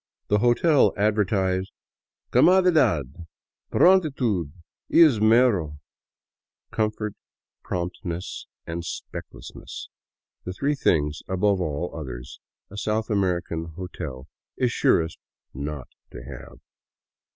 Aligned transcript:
The 0.29 0.39
hotel 0.39 0.93
advertised" 0.97 1.71
Comodidad, 2.31 3.27
prontitud 3.71 4.51
y 4.89 4.97
esmero 4.97 5.77
"—''Com 6.71 6.89
fort, 6.89 7.13
promptness, 7.63 8.47
and 8.65 8.81
specklessness,"— 8.83 9.89
the 10.43 10.53
three 10.53 10.73
things 10.73 11.21
above 11.27 11.61
all 11.61 11.95
others 11.95 12.39
a 12.71 12.77
South 12.77 13.11
American 13.11 13.73
hotel 13.77 14.27
is 14.57 14.71
surest 14.71 15.19
not 15.53 15.89
to 16.09 16.23
have. 16.23 16.57